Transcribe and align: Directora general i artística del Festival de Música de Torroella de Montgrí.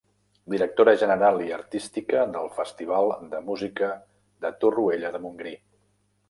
Directora 0.51 0.93
general 1.01 1.35
i 1.47 1.49
artística 1.57 2.23
del 2.37 2.49
Festival 2.55 3.13
de 3.35 3.43
Música 3.51 3.91
de 4.47 4.53
Torroella 4.65 5.13
de 5.19 5.23
Montgrí. 5.29 5.55